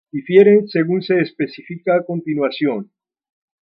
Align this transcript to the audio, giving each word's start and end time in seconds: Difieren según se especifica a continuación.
Difieren 0.11 0.67
según 0.67 1.03
se 1.03 1.19
especifica 1.19 1.95
a 1.95 2.03
continuación. 2.03 2.89